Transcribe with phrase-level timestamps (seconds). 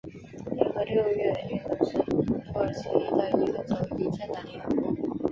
[0.47, 2.17] 联合六月运动是土
[2.57, 5.19] 耳其的一个左翼政党联盟。